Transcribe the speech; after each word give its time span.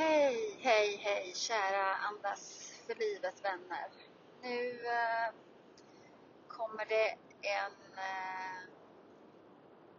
Hej, 0.00 0.56
hej, 0.60 0.96
hej 0.96 1.32
kära 1.34 1.94
Andas 1.94 2.72
för 2.86 2.94
livet 2.94 3.44
vänner. 3.44 3.88
Nu 4.42 4.86
eh, 4.86 5.34
kommer 6.48 6.86
det 6.86 7.08
en 7.42 7.72
eh, 7.96 8.62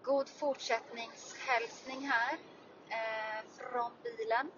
god 0.04 0.30
fortsättningshälsning 0.30 2.08
här 2.08 2.38
eh, 2.90 3.46
från 3.58 3.92
bilen. 4.04 4.52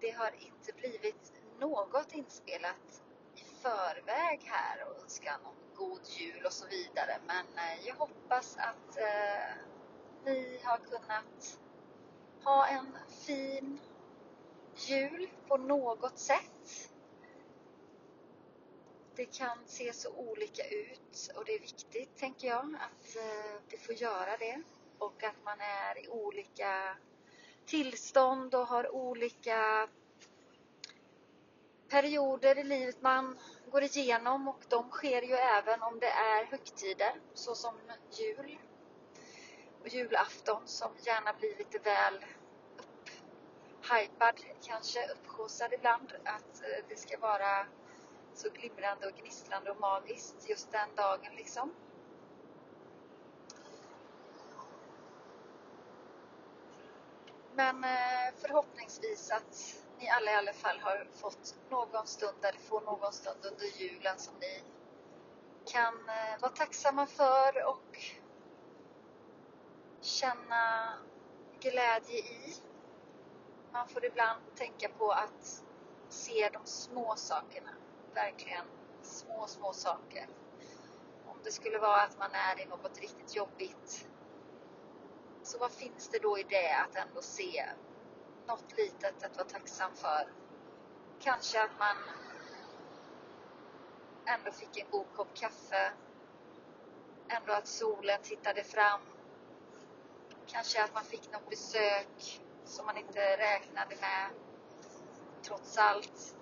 Det 0.00 0.10
har 0.10 0.32
inte 0.38 0.72
blivit 0.72 1.32
något 1.58 2.12
inspelat 2.12 3.02
i 3.34 3.44
förväg 3.62 4.40
här 4.44 4.86
och 4.86 5.02
önska 5.02 5.38
någon 5.44 5.76
god 5.88 6.06
jul 6.06 6.46
och 6.46 6.52
så 6.52 6.66
vidare. 6.66 7.18
Men 7.26 7.46
eh, 7.56 7.86
jag 7.86 7.94
hoppas 7.94 8.56
att 8.56 8.96
eh, 8.96 9.69
ni 10.24 10.60
har 10.64 10.78
kunnat 10.78 11.58
ha 12.44 12.66
en 12.66 12.96
fin 13.08 13.80
jul 14.76 15.30
på 15.48 15.56
något 15.56 16.18
sätt. 16.18 16.90
Det 19.14 19.24
kan 19.24 19.58
se 19.66 19.92
så 19.92 20.10
olika 20.16 20.68
ut 20.68 21.30
och 21.36 21.44
det 21.44 21.54
är 21.54 21.60
viktigt, 21.60 22.16
tänker 22.16 22.48
jag, 22.48 22.74
att 22.74 23.16
eh, 23.16 23.60
det 23.70 23.76
får 23.76 23.94
göra 23.94 24.36
det 24.36 24.62
och 24.98 25.24
att 25.24 25.44
man 25.44 25.60
är 25.60 26.04
i 26.04 26.08
olika 26.08 26.96
tillstånd 27.66 28.54
och 28.54 28.66
har 28.66 28.94
olika 28.94 29.88
perioder 31.88 32.58
i 32.58 32.64
livet 32.64 33.02
man 33.02 33.38
går 33.70 33.82
igenom 33.82 34.48
och 34.48 34.64
de 34.68 34.90
sker 34.90 35.22
ju 35.22 35.34
även 35.34 35.82
om 35.82 35.98
det 35.98 36.10
är 36.10 36.44
högtider 36.44 37.20
såsom 37.34 37.74
jul 38.10 38.58
och 39.80 39.88
julafton 39.88 40.62
som 40.64 40.90
gärna 40.98 41.32
blir 41.32 41.58
lite 41.58 41.78
väl 41.78 42.24
upphypad, 43.78 44.34
kanske 44.62 45.08
uppskjutsad 45.12 45.72
ibland. 45.72 46.12
Att 46.24 46.62
eh, 46.62 46.84
det 46.88 46.96
ska 46.96 47.18
vara 47.18 47.66
så 48.34 48.48
glimrande 48.50 49.06
och 49.06 49.14
gnistrande 49.14 49.70
och 49.70 49.80
magiskt 49.80 50.48
just 50.48 50.72
den 50.72 50.88
dagen 50.96 51.34
liksom. 51.36 51.74
Men 57.54 57.84
eh, 57.84 58.34
förhoppningsvis 58.36 59.30
att 59.30 59.82
ni 59.98 60.08
alla 60.10 60.32
i 60.32 60.34
alla 60.34 60.52
fall 60.52 60.80
har 60.80 61.06
fått 61.12 61.54
någon 61.70 62.06
stund 62.06 62.44
eller 62.44 62.58
får 62.58 62.80
någon 62.80 63.12
stund 63.12 63.38
under 63.44 63.66
julen 63.80 64.18
som 64.18 64.34
ni 64.40 64.62
kan 65.72 65.94
eh, 66.08 66.40
vara 66.40 66.52
tacksamma 66.52 67.06
för 67.06 67.66
och 67.66 67.98
känna 70.00 70.92
glädje 71.60 72.18
i. 72.18 72.54
Man 73.72 73.88
får 73.88 74.04
ibland 74.04 74.40
tänka 74.54 74.88
på 74.88 75.10
att 75.12 75.64
se 76.08 76.50
de 76.52 76.66
små 76.66 77.16
sakerna. 77.16 77.70
Verkligen 78.14 78.66
små, 79.02 79.46
små 79.46 79.72
saker. 79.72 80.28
Om 81.26 81.38
det 81.44 81.52
skulle 81.52 81.78
vara 81.78 82.02
att 82.02 82.18
man 82.18 82.30
är 82.32 82.60
i 82.60 82.66
något 82.66 82.98
riktigt 83.00 83.36
jobbigt. 83.36 84.08
Så 85.42 85.58
vad 85.58 85.72
finns 85.72 86.08
det 86.08 86.18
då 86.18 86.38
i 86.38 86.42
det 86.42 86.72
att 86.72 86.96
ändå 86.96 87.22
se 87.22 87.66
något 88.46 88.76
litet 88.76 89.24
att 89.24 89.36
vara 89.36 89.48
tacksam 89.48 89.94
för? 89.94 90.32
Kanske 91.20 91.64
att 91.64 91.78
man 91.78 91.96
ändå 94.26 94.52
fick 94.52 94.78
en 94.78 94.90
god 94.90 95.06
kopp 95.16 95.34
kaffe. 95.34 95.92
Ändå 97.28 97.52
att 97.52 97.66
solen 97.66 98.22
tittade 98.22 98.64
fram 98.64 99.00
Kanske 100.52 100.84
att 100.84 100.94
man 100.94 101.04
fick 101.04 101.32
något 101.32 101.50
besök 101.50 102.40
som 102.64 102.86
man 102.86 102.96
inte 102.96 103.36
räknade 103.36 103.96
med 104.00 104.30
trots 105.42 105.78
allt. 105.78 106.36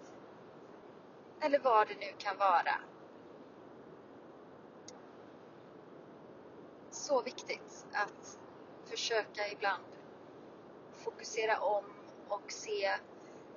Eller 1.40 1.58
vad 1.58 1.88
det 1.88 1.94
nu 1.94 2.12
kan 2.18 2.38
vara. 2.38 2.74
Så 6.90 7.22
viktigt 7.22 7.86
att 7.92 8.38
försöka 8.90 9.48
ibland 9.48 9.84
fokusera 10.96 11.60
om 11.60 11.84
och 12.28 12.52
se 12.52 12.90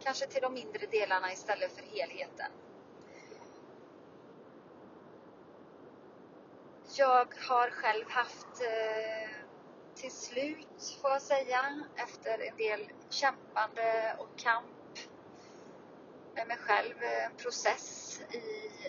kanske 0.04 0.28
till 0.28 0.42
de 0.42 0.54
mindre 0.54 0.86
delarna 0.86 1.32
istället 1.32 1.72
för 1.72 1.84
helheten. 1.84 2.52
Jag 6.98 7.34
har 7.48 7.70
själv 7.70 8.10
haft 8.10 8.62
eh, 8.62 9.41
till 10.02 10.12
slut, 10.12 10.98
får 11.02 11.12
jag 11.12 11.22
säga, 11.22 11.86
efter 11.96 12.40
en 12.40 12.58
del 12.58 12.92
kämpande 13.10 14.16
och 14.20 14.40
kamp 14.40 15.00
med 16.36 16.48
mig 16.48 16.58
själv, 16.58 17.04
eh, 17.04 17.26
en 17.26 17.36
process 17.38 18.20
i 18.32 18.44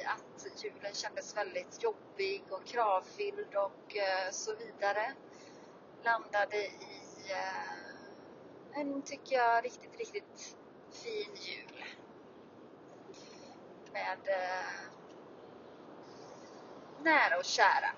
att 0.05 0.65
julen 0.65 0.95
kändes 0.95 1.37
väldigt 1.37 1.83
jobbig 1.83 2.45
och 2.51 2.65
kravfylld 2.67 3.55
och 3.55 3.97
eh, 3.97 4.31
så 4.31 4.55
vidare. 4.55 5.12
Landade 6.05 6.56
i 6.56 7.03
eh, 7.31 8.81
en, 8.81 9.03
tycker 9.03 9.37
jag, 9.37 9.65
riktigt, 9.65 9.99
riktigt 9.99 10.56
fin 10.91 11.34
jul. 11.34 11.84
Med 13.93 14.19
nära 17.03 17.39
och 17.39 17.45
kära 17.45 17.91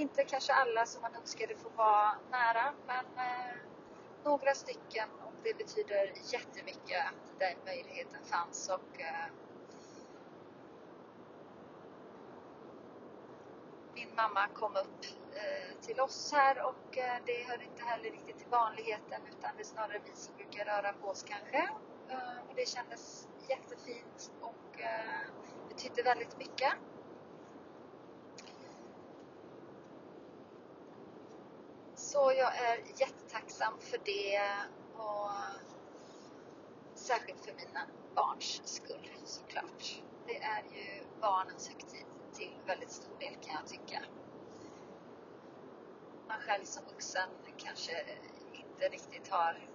inte 0.00 0.24
kanske 0.24 0.52
alla 0.52 0.86
som 0.86 1.02
man 1.02 1.14
önskade 1.14 1.56
få 1.56 1.68
vara 1.68 2.12
nära, 2.30 2.72
men 2.86 3.04
eh, 3.16 3.56
några 4.24 4.54
stycken 4.54 5.08
och 5.24 5.32
det 5.42 5.58
betyder 5.58 6.12
jättemycket 6.32 7.06
att 7.06 7.38
den 7.38 7.56
möjligheten 7.66 8.24
fanns 8.24 8.68
och 8.68 9.00
eh, 9.00 9.26
min 13.94 14.14
mamma 14.16 14.48
kom 14.48 14.76
upp 14.76 15.04
eh, 15.34 15.80
till 15.80 16.00
oss 16.00 16.32
här 16.32 16.62
och 16.62 16.98
eh, 16.98 17.16
det 17.26 17.44
hör 17.48 17.62
inte 17.62 17.82
heller 17.82 18.10
riktigt 18.10 18.38
till 18.38 18.50
vanligheten 18.50 19.20
utan 19.28 19.50
det 19.56 19.62
är 19.62 19.64
snarare 19.64 20.00
vi 20.04 20.16
som 20.16 20.36
brukar 20.36 20.64
röra 20.64 20.92
på 20.92 21.08
oss 21.08 21.22
kanske. 21.28 21.68
Eh, 22.08 22.48
och 22.48 22.54
det 22.56 22.68
kändes 22.68 23.28
jättefint 23.48 24.32
och 24.40 24.80
eh, 24.80 25.20
betydde 25.68 26.02
väldigt 26.02 26.38
mycket. 26.38 26.72
Så 32.12 32.32
jag 32.36 32.56
är 32.56 32.78
jättetacksam 32.96 33.74
för 33.80 33.98
det 34.04 34.42
och 34.96 35.30
särskilt 36.94 37.44
för 37.44 37.52
mina 37.52 37.86
barns 38.14 38.60
skull 38.64 39.10
såklart. 39.24 40.02
Det 40.26 40.42
är 40.42 40.62
ju 40.62 41.02
barnens 41.20 41.68
högtid 41.68 42.04
till 42.32 42.54
väldigt 42.66 42.90
stor 42.90 43.18
del 43.18 43.34
kan 43.34 43.54
jag 43.54 43.66
tycka. 43.66 44.02
Man 46.28 46.40
själv 46.40 46.64
som 46.64 46.84
vuxen 46.84 47.28
kanske 47.56 47.92
inte 48.52 48.88
riktigt 48.88 49.28
har 49.28 49.68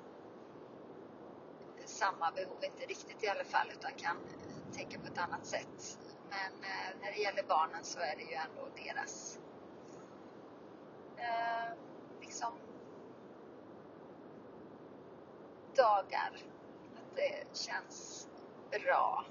samma 1.86 2.32
behov, 2.32 2.64
inte 2.64 2.86
riktigt 2.86 3.24
i 3.24 3.28
alla 3.28 3.46
fall, 3.46 3.68
utan 3.72 3.92
kan 3.98 4.18
tänka 4.74 5.00
på 5.00 5.08
ett 5.08 5.18
annat 5.18 5.46
sätt. 5.46 5.98
Men 6.30 6.64
eh, 6.64 7.02
när 7.02 7.12
det 7.12 7.18
gäller 7.18 7.44
barnen 7.44 7.84
så 7.84 8.00
är 8.00 8.16
det 8.16 8.24
ju 8.24 8.34
ändå 8.34 8.68
deras 8.76 9.40
eh, 11.18 11.85
liksom 12.36 12.54
dagar. 15.76 16.32
Att 16.96 17.16
det 17.16 17.58
känns 17.58 18.28
bra. 18.72 19.26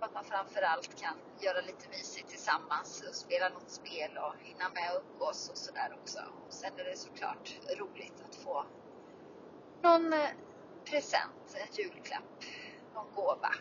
Att 0.00 0.14
man 0.14 0.24
framförallt 0.24 1.00
kan 1.00 1.18
göra 1.40 1.60
lite 1.60 1.88
mysigt 1.88 2.28
tillsammans 2.28 3.04
och 3.08 3.14
spela 3.14 3.48
något 3.48 3.70
spel 3.70 4.18
och 4.18 4.34
hinna 4.38 4.68
med 4.74 4.90
att 4.90 5.02
umgås 5.02 5.50
och 5.50 5.56
sådär 5.56 5.96
också. 6.02 6.18
Och 6.46 6.52
sen 6.52 6.72
är 6.78 6.84
det 6.84 6.96
såklart 6.96 7.58
roligt 7.78 8.22
att 8.28 8.34
få 8.34 8.64
någon 9.82 10.12
eh, 10.12 10.28
present, 10.84 11.54
en 11.54 11.74
julklapp, 11.74 12.44
någon 12.94 13.14
gåva. 13.14 13.54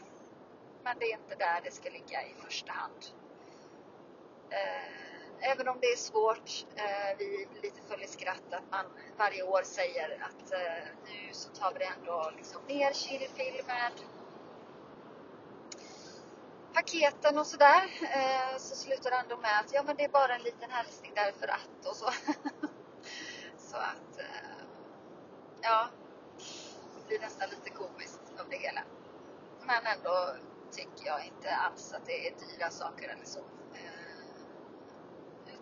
Men 0.84 1.00
det 1.00 1.06
är 1.06 1.18
inte 1.18 1.36
där 1.36 1.62
det 1.64 1.72
ska 1.72 1.90
ligga 1.90 2.24
i 2.24 2.34
första 2.34 2.72
hand. 2.72 3.06
Eh, 4.50 5.05
även 5.46 5.68
om 5.68 5.78
det 5.82 5.88
är 5.88 5.98
svårt, 5.98 6.66
eh, 6.76 7.18
vi 7.18 7.44
är 7.44 7.62
lite 7.62 7.82
full 7.90 8.04
i 8.04 8.08
skratt 8.08 8.54
att 8.54 8.72
man 8.72 8.86
varje 9.18 9.44
år 9.44 9.62
säger 9.64 10.24
att 10.24 10.54
eh, 10.54 10.88
nu 11.06 11.34
så 11.34 11.50
tar 11.50 11.74
vi 11.74 11.80
det 11.80 11.86
ändå 11.86 12.32
liksom 12.38 12.62
ner 12.68 12.94
chilipill 12.94 13.62
med 13.68 13.92
paketen 16.74 17.38
och 17.38 17.48
sådär. 17.48 17.84
Eh, 18.02 18.58
så 18.58 18.76
slutar 18.76 19.10
det 19.12 19.18
ändå 19.18 19.38
med 19.38 19.60
att 19.60 19.74
ja 19.74 19.84
men 19.84 19.96
det 19.96 20.04
är 20.04 20.10
bara 20.10 20.36
en 20.36 20.42
liten 20.42 20.72
hälsning 20.72 21.12
därför 21.16 21.48
att 21.48 21.86
och 21.86 21.96
så. 21.96 22.06
så 23.58 23.78
att 23.78 24.18
eh, 24.18 24.66
ja, 25.62 25.88
det 26.96 27.08
blir 27.08 27.20
nästan 27.20 27.50
lite 27.50 27.70
komiskt 27.70 28.22
av 28.40 28.50
det 28.50 28.58
hela. 28.58 28.82
Men 29.66 29.86
ändå 29.86 30.36
tycker 30.72 31.06
jag 31.06 31.26
inte 31.26 31.56
alls 31.56 31.94
att 31.94 32.06
det 32.06 32.28
är 32.28 32.34
dyra 32.48 32.70
saker 32.70 33.10
eller 33.10 33.26
så 33.26 33.40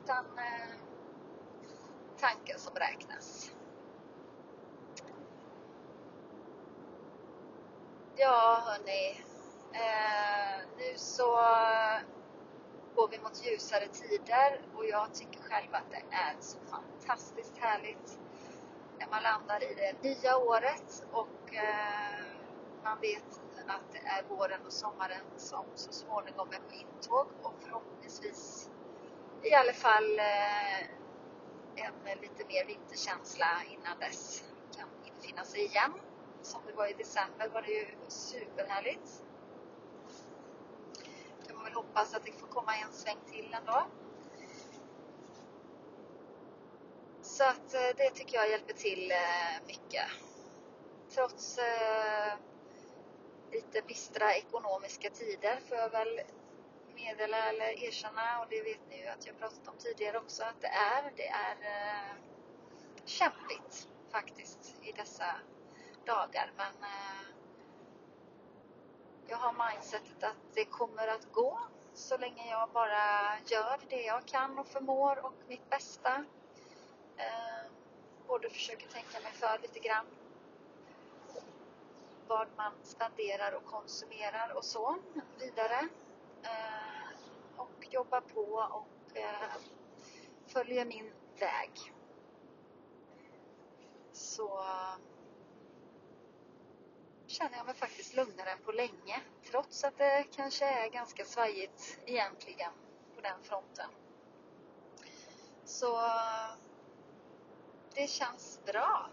utan 0.03 0.25
eh, 0.38 0.75
tanken 2.17 2.59
som 2.59 2.75
räknas. 2.75 3.51
Ja, 8.15 8.63
hörni. 8.65 9.23
Eh, 9.73 10.67
nu 10.77 10.97
så 10.97 11.38
går 12.95 13.07
vi 13.07 13.19
mot 13.19 13.45
ljusare 13.45 13.88
tider 13.88 14.61
och 14.75 14.85
jag 14.85 15.13
tycker 15.13 15.41
själv 15.41 15.75
att 15.75 15.91
det 15.91 16.15
är 16.15 16.35
så 16.39 16.57
fantastiskt 16.59 17.57
härligt 17.57 18.19
när 19.00 19.07
man 19.07 19.23
landar 19.23 19.63
i 19.63 19.73
det 19.73 20.09
nya 20.09 20.38
året 20.38 21.05
och 21.11 21.53
eh, 21.53 22.25
man 22.83 23.00
vet 23.01 23.41
att 23.67 23.91
det 23.91 23.97
är 24.00 24.23
våren 24.29 24.65
och 24.65 24.73
sommaren 24.73 25.25
som 25.38 25.65
så 25.75 25.91
småningom 25.91 26.47
är 26.51 26.69
på 26.69 26.75
intåg 26.75 27.27
och 27.41 27.53
förhoppningsvis 27.61 28.69
i 29.43 29.53
alla 29.53 29.73
fall 29.73 30.19
eh, 30.19 30.81
en 31.75 32.19
lite 32.21 32.45
mer 32.47 32.65
vinterkänsla 32.65 33.47
innan 33.69 33.99
dess 33.99 34.43
kan 34.77 34.87
infinna 35.05 35.43
sig 35.43 35.65
igen. 35.65 35.91
Som 36.41 36.61
det 36.67 36.73
var 36.73 36.87
i 36.87 36.93
december 36.93 37.47
var 37.47 37.61
det 37.61 37.71
ju 37.71 37.87
superhärligt. 38.07 39.23
Kan 41.47 41.55
man 41.55 41.63
väl 41.65 41.73
hoppas 41.73 42.13
att 42.13 42.25
det 42.25 42.31
får 42.31 42.47
komma 42.47 42.75
en 42.75 42.93
sväng 42.93 43.17
till 43.31 43.55
ändå. 43.59 43.83
Så 47.21 47.43
att 47.43 47.73
eh, 47.73 47.95
det 47.97 48.09
tycker 48.09 48.35
jag 48.35 48.49
hjälper 48.49 48.73
till 48.73 49.11
eh, 49.11 49.67
mycket. 49.67 50.05
Trots 51.09 51.59
lite 53.51 53.81
bistra 53.87 54.33
ekonomiska 54.33 55.09
tider 55.09 55.59
får 55.69 55.77
jag 55.77 55.89
väl 55.89 56.21
meddela 56.95 57.49
eller 57.49 57.83
erkänna 57.83 58.39
och 58.39 58.45
det 58.49 58.61
vet 58.61 58.89
ni 58.89 59.01
ju 59.01 59.07
att 59.07 59.25
jag 59.25 59.39
pratat 59.39 59.67
om 59.67 59.77
tidigare 59.77 60.17
också 60.17 60.43
att 60.43 60.61
det 60.61 60.67
är. 60.67 61.11
Det 61.15 61.27
är 61.27 61.55
eh, 61.61 62.15
kämpigt 63.05 63.87
faktiskt 64.11 64.75
i 64.81 64.91
dessa 64.91 65.35
dagar 66.05 66.51
men 66.57 66.73
eh, 66.83 67.27
jag 69.27 69.37
har 69.37 69.71
mindsetet 69.71 70.23
att 70.23 70.53
det 70.53 70.65
kommer 70.65 71.07
att 71.07 71.31
gå 71.31 71.59
så 71.93 72.17
länge 72.17 72.49
jag 72.49 72.69
bara 72.69 73.39
gör 73.45 73.79
det 73.89 74.01
jag 74.01 74.25
kan 74.25 74.59
och 74.59 74.67
förmår 74.67 75.25
och 75.25 75.33
mitt 75.47 75.69
bästa. 75.69 76.25
Eh, 77.17 77.71
både 78.27 78.49
försöker 78.49 78.87
tänka 78.87 79.19
mig 79.19 79.31
för 79.31 79.59
lite 79.61 79.79
grann 79.79 80.05
vad 82.27 82.47
man 82.57 82.73
spenderar 82.83 83.51
och 83.51 83.65
konsumerar 83.65 84.53
och 84.57 84.65
så 84.65 84.97
vidare. 85.39 85.89
Eh, 86.43 87.59
och 87.59 87.87
jobbar 87.89 88.21
på 88.21 88.41
och 88.71 89.17
eh, 89.17 89.55
följer 90.47 90.85
min 90.85 91.11
väg. 91.39 91.93
Så 94.11 94.65
känner 97.27 97.57
jag 97.57 97.65
mig 97.65 97.75
faktiskt 97.75 98.15
lugnare 98.15 98.49
än 98.49 98.59
på 98.65 98.71
länge. 98.71 99.21
Trots 99.51 99.83
att 99.83 99.97
det 99.97 100.25
kanske 100.31 100.65
är 100.65 100.89
ganska 100.89 101.25
svajigt 101.25 101.99
egentligen 102.05 102.71
på 103.15 103.21
den 103.21 103.43
fronten. 103.43 103.89
Så 105.65 105.97
det 107.95 108.07
känns 108.07 108.59
bra 108.65 109.09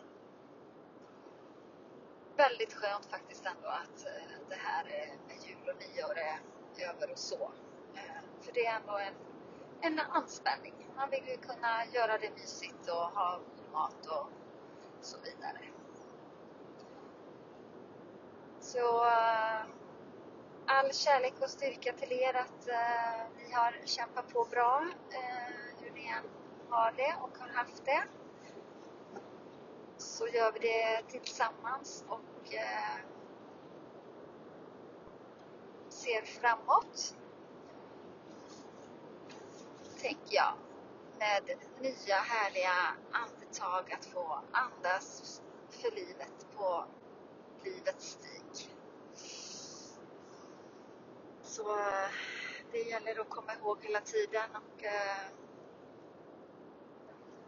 väldigt 2.36 2.74
skönt 2.74 3.06
faktiskt 3.06 3.46
ändå 3.46 3.68
att 3.68 4.06
eh, 4.06 4.48
det 4.48 4.54
här 4.54 4.84
med 5.26 5.36
jul 5.46 5.68
och 5.68 5.76
nyår 5.80 6.18
är 6.18 6.40
över 6.78 7.12
och 7.12 7.19
så. 7.19 7.50
Eh, 7.94 8.22
för 8.40 8.52
det 8.52 8.67
är 8.67 8.76
ändå 8.76 8.99
en, 8.99 9.14
en 9.81 9.99
anspänning. 9.99 10.75
Man 10.96 11.11
vill 11.11 11.28
ju 11.28 11.37
kunna 11.37 11.87
göra 11.93 12.19
det 12.19 12.31
mysigt 12.31 12.88
och 12.88 12.96
ha 12.96 13.40
mat 13.72 14.06
och 14.06 14.28
så 15.00 15.19
vidare. 15.19 15.58
Så 18.61 19.05
eh, 19.05 19.61
all 20.67 20.93
kärlek 20.93 21.34
och 21.40 21.50
styrka 21.50 21.93
till 21.93 22.12
er 22.12 22.34
att 22.34 22.69
eh, 22.69 23.20
ni 23.38 23.52
har 23.52 23.87
kämpat 23.87 24.32
på 24.32 24.44
bra 24.50 24.87
hur 25.81 25.90
ni 25.90 26.06
än 26.08 26.25
har 26.69 26.93
det 26.96 27.14
och 27.23 27.38
har 27.38 27.49
haft 27.49 27.84
det 27.84 28.02
så 30.00 30.28
gör 30.28 30.52
vi 30.52 30.58
det 30.58 31.02
tillsammans 31.08 32.05
och 32.08 32.55
eh, 32.55 32.96
ser 36.00 36.23
framåt. 36.23 37.17
Tänker 40.00 40.35
jag. 40.37 40.52
Med 41.19 41.58
nya 41.81 42.14
härliga 42.14 42.97
andetag 43.12 43.93
att 43.93 44.06
få 44.06 44.41
andas 44.52 45.41
för 45.70 45.91
livet 45.91 46.47
på 46.56 46.85
livets 47.64 48.06
stig. 48.06 48.70
Så 51.43 51.79
eh, 51.79 52.11
det 52.73 52.79
gäller 52.79 53.20
att 53.20 53.29
komma 53.31 53.55
ihåg 53.55 53.79
hela 53.82 54.00
tiden 54.00 54.50
och 54.56 54.85
eh, 54.85 55.23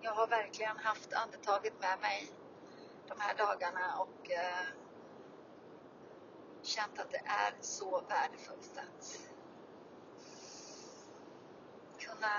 jag 0.00 0.12
har 0.12 0.26
verkligen 0.26 0.76
haft 0.76 1.12
andetaget 1.12 1.80
med 1.80 2.00
mig 2.00 2.32
de 3.08 3.20
här 3.20 3.34
dagarna 3.34 3.98
och 3.98 4.30
eh, 4.30 4.81
känt 6.62 6.98
att 6.98 7.10
det 7.10 7.22
är 7.26 7.54
så 7.60 8.02
värdefullt 8.08 8.78
att 8.78 9.20
kunna 11.98 12.32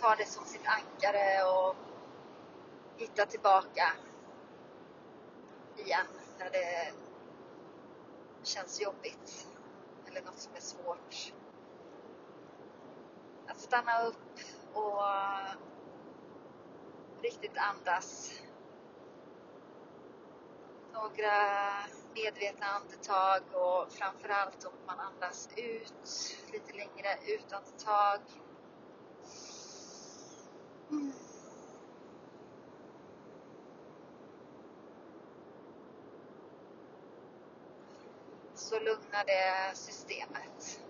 ta 0.00 0.14
det 0.16 0.26
som 0.26 0.44
sitt 0.44 0.66
ankare 0.66 1.44
och 1.44 1.76
hitta 2.96 3.26
tillbaka 3.26 3.92
igen 5.76 6.06
när 6.38 6.50
det 6.50 6.92
känns 8.42 8.80
jobbigt 8.80 9.48
eller 10.06 10.22
något 10.22 10.38
som 10.38 10.54
är 10.54 10.60
svårt. 10.60 11.32
Att 13.46 13.60
stanna 13.60 14.02
upp 14.02 14.38
och 14.74 15.02
riktigt 17.22 17.56
andas 17.56 18.40
några 20.92 21.32
medvetna 22.14 22.66
andetag 22.66 23.42
och 23.52 23.92
framförallt 23.92 24.64
om 24.64 24.72
man 24.86 25.00
andas 25.00 25.48
ut 25.56 26.36
lite 26.52 26.72
längre 26.72 27.18
utandetag. 27.26 28.20
Mm. 30.90 31.12
Så 38.54 38.78
lugnar 38.78 39.24
det 39.26 39.76
systemet. 39.76 40.80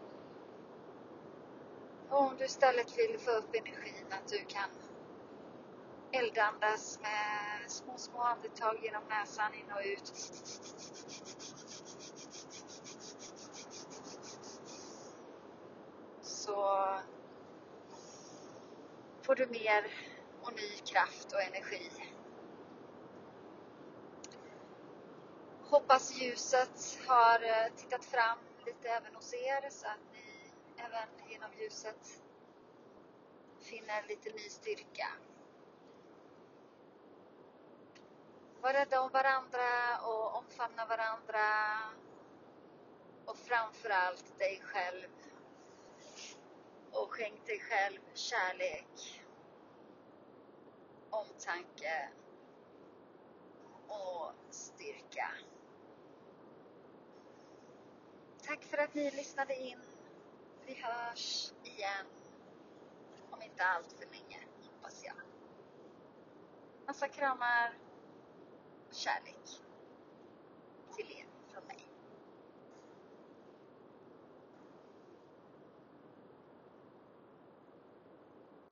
Och 2.09 2.21
om 2.21 2.37
du 2.39 2.45
istället 2.45 2.99
vill 2.99 3.19
få 3.19 3.31
upp 3.31 3.55
energin 3.55 4.07
att 4.11 4.29
du 4.29 4.39
kan 4.39 4.71
eldandas 6.13 6.99
med 7.03 7.71
små, 7.71 7.99
små 7.99 8.21
andetag 8.21 8.79
genom 8.83 9.03
näsan 9.09 9.55
in 9.55 9.73
och 9.73 9.81
ut. 9.85 10.13
Så 16.23 16.89
får 19.23 19.35
du 19.35 19.47
mer 19.47 19.87
och 20.43 20.53
ny 20.53 20.77
kraft 20.85 21.33
och 21.33 21.43
energi. 21.43 21.91
Hoppas 25.63 26.21
ljuset 26.21 26.99
har 27.07 27.43
eh, 27.43 27.73
tittat 27.77 28.05
fram 28.05 28.39
lite 28.67 28.89
även 28.89 29.15
hos 29.15 29.35
er 29.35 29.71
så 29.71 29.87
att 29.87 30.13
ni 30.13 30.53
även 30.77 31.31
genom 31.31 31.51
ljuset 31.59 32.23
finner 33.61 34.09
lite 34.09 34.31
ny 34.31 34.49
styrka. 34.49 35.09
Var 38.63 38.73
rädda 38.73 39.01
om 39.01 39.11
varandra 39.11 39.99
och 40.03 40.37
omfamna 40.37 40.87
varandra. 40.87 41.47
Och 43.27 43.37
framförallt 43.37 44.39
dig 44.39 44.63
själv. 44.65 45.09
Och 46.93 47.13
skänk 47.13 47.47
dig 47.47 47.61
själv 47.61 48.01
kärlek, 48.15 49.23
omtanke 51.11 52.09
och 53.89 54.33
styrka. 54.51 55.29
Tack 58.43 58.65
för 58.65 58.79
att 58.79 58.95
ni 58.95 59.11
lyssnade 59.11 59.55
in. 59.55 59.81
Vi 60.67 60.75
hörs 60.75 61.53
igen. 61.65 62.07
Om 63.31 63.43
inte 63.43 63.65
allt 63.65 63.93
för 63.93 64.07
länge, 64.07 64.41
hoppas 64.75 65.05
jag. 65.05 65.17
Massa 66.87 67.09
kramar 67.09 67.92
kärlek. 68.93 69.63